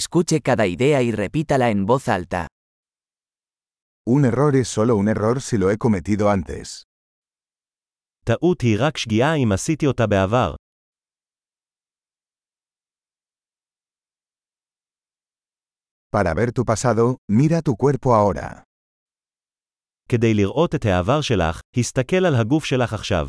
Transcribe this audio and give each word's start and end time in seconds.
Escuche 0.00 0.40
cada 0.40 0.68
idea 0.68 1.02
y 1.02 1.10
repítala 1.10 1.68
en 1.70 1.84
voz 1.84 2.08
alta. 2.08 2.46
Un 4.06 4.24
error 4.24 4.54
es 4.54 4.68
solo 4.68 4.94
un 4.94 5.08
error 5.08 5.40
si 5.40 5.58
lo 5.58 5.68
he 5.68 5.78
cometido 5.78 6.30
antes. 6.30 6.84
טעות 8.24 8.60
היא 8.60 8.76
רק 8.80 8.96
שגיאה 8.96 9.34
אם 9.34 9.52
עשיתי 9.52 9.86
אותה 9.86 10.06
בעבר. 10.06 10.54
Para 16.12 16.34
ver 16.34 16.52
tu 16.52 16.64
pasado, 16.64 17.16
mira 17.28 17.60
tu 17.62 17.74
cuerpo 17.76 18.14
ahora. 18.14 18.62
כדי 20.08 20.34
לראות 20.34 20.74
את 20.74 20.84
העבר 20.84 21.20
שלך, 21.20 21.60
הסתכל 21.76 22.24
על 22.26 22.34
הגוף 22.34 22.64
שלך 22.64 22.92
עכשיו. 22.92 23.28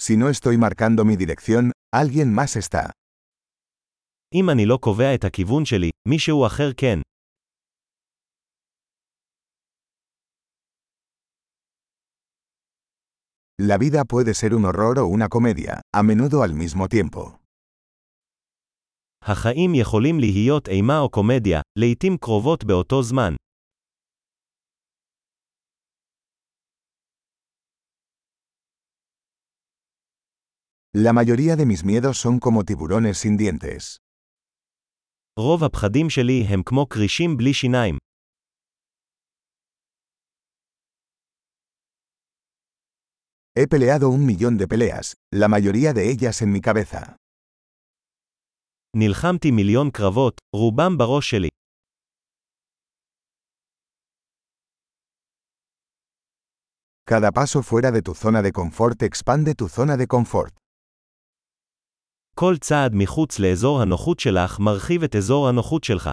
Si 0.00 0.16
no 0.16 0.28
estoy 0.28 0.56
marcando 0.56 1.04
mi 1.04 1.16
dirección, 1.16 1.72
alguien 1.94 2.34
más 2.34 2.56
está. 2.56 2.90
אם 4.34 4.50
אני 4.50 4.66
לא 4.66 4.78
קובע 4.82 5.14
את 5.14 5.24
הכיוון 5.24 5.64
שלי, 5.64 5.90
מישהו 6.08 6.46
אחר 6.46 6.70
כן. 6.76 6.98
La 13.62 13.76
vida 13.76 14.04
puede 14.04 14.32
ser 14.34 14.54
un 14.54 14.64
horror 14.64 14.98
o 15.00 15.06
una 15.06 15.28
comedia, 15.28 15.82
a 15.92 16.02
menudo 16.02 16.42
al 16.42 16.54
mismo 16.54 16.88
tiempo. 16.88 17.36
החיים 19.24 19.74
יכולים 19.74 20.20
להיות 20.20 20.68
אימה 20.68 20.98
או 20.98 21.10
קומדיה, 21.10 21.60
לעתים 21.78 22.16
קרובות 22.16 22.64
באותו 22.64 23.02
זמן. 23.02 23.34
La 30.94 31.12
mayoría 31.12 31.54
de 31.54 31.66
mis 31.66 31.84
miedos 31.84 32.18
son 32.18 32.40
como 32.40 32.64
tiburones 32.64 33.18
sin 33.18 33.36
dientes. 33.36 33.98
רוב 35.38 35.64
הפחדים 35.64 36.10
שלי 36.10 36.42
הם 36.48 36.62
כמו 36.62 36.86
כרישים 36.88 37.36
בלי 37.36 37.54
שיניים. 37.54 37.98
He 43.58 43.66
peleado 43.66 44.08
un 44.08 44.26
millón 44.26 44.58
de 44.58 44.66
peleas, 44.66 45.14
la 45.32 45.48
mayoría 45.48 45.92
de 45.92 46.10
ellas 46.10 46.42
en 46.42 46.52
mi 46.52 46.60
cabeza. 46.60 47.14
נלחמתי 48.96 49.50
מיליון 49.50 49.90
קרבות, 49.90 50.40
רובם 50.56 50.98
בראש 50.98 51.30
שלי. 51.30 51.48
Cada 57.10 57.30
paso 57.32 57.62
fuera 57.62 57.90
de 57.90 58.02
tu 58.02 58.14
zona 58.14 58.42
de 58.42 58.52
confort 58.52 59.02
expande 59.02 59.54
tu 59.54 59.68
zona 59.68 59.96
de 59.96 60.06
confort. 60.06 60.54
כל 62.34 62.54
צעד 62.60 62.92
מחוץ 62.94 63.38
לאזור 63.38 63.82
הנוחות 63.82 64.20
שלך 64.20 64.58
מרחיב 64.60 65.02
את 65.02 65.16
אזור 65.16 65.48
הנוחות 65.48 65.84
שלך. 65.84 66.10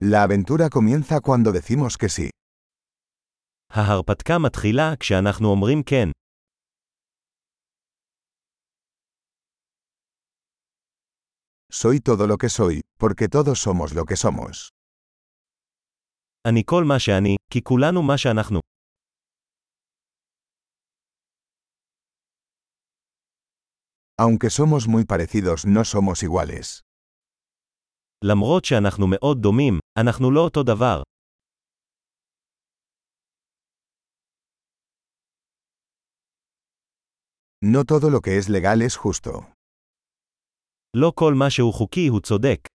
La 0.00 0.22
aventura 0.22 0.68
comienza 0.70 1.20
cuando 1.20 1.52
decimos 1.52 1.96
que 1.96 2.08
sí. 2.08 2.28
ההרפתקה 3.72 4.38
מתחילה 4.38 4.96
כשאנחנו 5.00 5.48
אומרים 5.48 5.82
כן. 5.82 6.10
Soy 11.72 12.00
todo 12.00 12.26
lo 12.26 12.38
que 12.38 12.48
soy, 12.48 12.80
porque 12.98 13.28
todos 13.28 13.58
somos 13.60 13.92
lo 13.94 14.04
que 14.04 14.16
somos. 14.16 14.70
אני 16.48 16.62
כל 16.66 16.84
מה 16.84 16.98
שאני, 16.98 17.36
כי 17.52 17.62
כולנו 17.62 18.02
מה 18.02 18.18
שאנחנו. 18.18 18.60
Aunque 24.20 24.50
somos 24.50 24.88
muy 24.88 25.04
parecidos, 25.04 25.64
no 25.66 25.84
somos 25.84 26.22
iguales. 26.22 26.80
למרות 28.24 28.64
שאנחנו 28.64 29.06
מאוד 29.06 29.38
דומים, 29.40 29.78
אנחנו 29.98 30.30
לא 30.30 30.40
אותו 30.40 30.62
דבר. 30.62 31.02
No 37.64 37.84
todo 37.84 38.10
lo 38.10 38.20
que 38.20 38.38
es 38.38 38.48
legal 38.48 38.82
es 38.82 38.96
justo. 38.96 39.44
לא 40.96 41.12
כל 41.14 41.34
מה 41.38 41.50
שהוא 41.50 41.74
חוקי 41.74 42.06
הוא 42.08 42.20
צודק. 42.20 42.71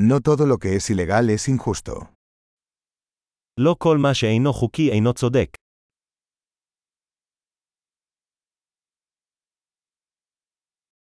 No 0.00 0.20
todo 0.20 0.46
lo 0.46 0.58
que 0.58 0.76
es 0.76 0.90
ilegal 0.90 1.30
es 1.30 1.48
injusto. 1.48 2.06
לא 3.58 3.76
כל 3.78 3.98
מה 3.98 4.14
שאינו 4.14 4.52
חוקי 4.52 4.90
אינו 4.90 5.12
צודק. 5.14 5.56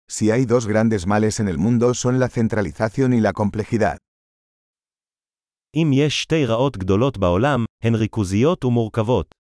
Si 0.08 0.32
hay 0.32 0.46
dos 0.46 0.66
grandes 0.68 1.06
males 1.08 1.40
en 1.40 1.48
el 1.48 1.58
mundo 1.58 1.94
son 1.94 2.20
la 2.20 2.30
centralización 2.30 3.14
y 3.14 3.22
la 3.22 3.34
complejidad. 3.34 3.98
אם 5.76 5.92
יש 5.94 6.22
שתי 6.24 6.46
רעות 6.46 6.78
גדולות 6.78 7.18
בעולם, 7.18 7.66
הן 7.84 7.96
ריכוזיות 7.96 8.66
ומורכבות. 8.66 9.39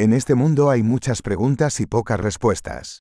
En 0.00 0.12
este 0.12 0.34
mundo 0.34 0.70
hay 0.70 0.82
muchas 0.82 1.22
preguntas 1.22 1.80
y 1.80 1.86
pocas 1.86 2.20
respuestas. 2.20 3.00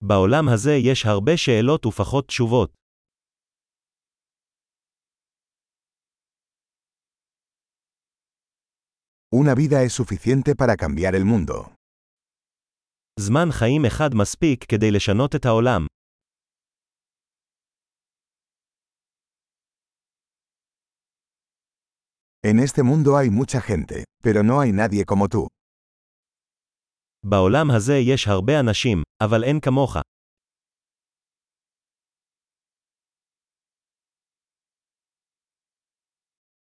בעולם 0.00 0.48
הזה 0.48 0.74
יש 0.74 1.06
הרבה 1.06 1.36
שאלות 1.36 1.86
ופחות 1.86 2.26
תשובות. 2.26 2.74
Una 9.34 9.54
vida 9.54 9.82
es 9.82 9.92
suficiente 9.92 10.54
para 10.54 10.76
cambiar 10.76 11.14
el 11.14 11.24
mundo. 11.24 11.70
זמן 13.20 13.48
חיים 13.50 13.84
אחד 13.84 14.10
מספיק 14.14 14.64
כדי 14.64 14.90
לשנות 14.90 15.34
את 15.34 15.44
העולם. 15.46 15.86
En 22.46 22.58
este 22.58 22.82
mundo 22.82 23.16
hay 23.16 23.30
mucha 23.30 23.60
gente, 23.60 24.04
pero 24.22 24.42
no 24.42 24.60
hay 24.60 24.72
nadie 24.72 25.04
como 25.04 25.28
tú. 25.28 25.46
בעולם 27.26 27.70
הזה 27.70 27.94
יש 27.98 28.28
הרבה 28.28 28.60
אנשים, 28.60 29.02
אבל 29.22 29.44
אין 29.44 29.60
כמוך. 29.60 29.96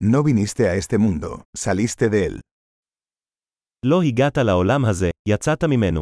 No 0.04 0.24
viniste 0.24 0.68
a 0.68 0.76
este 0.76 0.98
mundo, 0.98 1.44
saliste 1.58 2.10
de 2.10 2.26
él. 2.28 2.40
לא 3.86 4.02
הגעת 4.04 4.38
לעולם 4.38 4.86
הזה, 4.86 5.10
יצאת 5.30 5.64
ממנו. 5.64 6.02